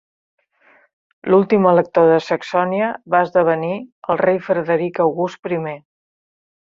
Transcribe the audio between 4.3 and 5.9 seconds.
Frederic August primer.